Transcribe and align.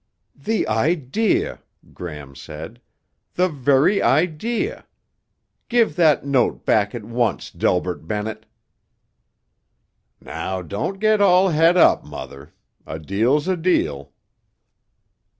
"The 0.43 0.67
idea," 0.67 1.61
Gram 1.93 2.33
said. 2.33 2.81
"The 3.35 3.47
very 3.47 4.01
idea. 4.01 4.87
Give 5.69 5.95
that 5.95 6.25
note 6.25 6.65
back 6.65 6.95
at 6.95 7.03
once, 7.05 7.51
Delbert 7.51 8.07
Bennett." 8.07 8.47
"Now 10.19 10.63
don't 10.63 10.97
get 10.99 11.21
all 11.21 11.49
het 11.49 11.77
up, 11.77 12.03
Mother. 12.03 12.51
A 12.87 12.97
deal's 12.97 13.47
a 13.47 13.55
deal." 13.55 14.11